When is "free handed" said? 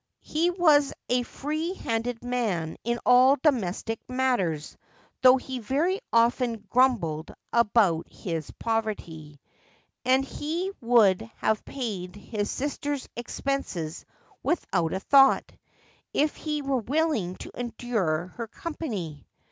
1.21-2.23